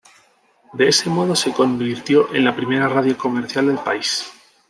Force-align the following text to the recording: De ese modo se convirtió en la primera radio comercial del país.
De 0.73 0.87
ese 0.87 1.11
modo 1.11 1.35
se 1.35 1.53
convirtió 1.53 2.33
en 2.33 2.43
la 2.45 2.55
primera 2.55 2.87
radio 2.89 3.15
comercial 3.15 3.67
del 3.67 3.77
país. 3.77 4.25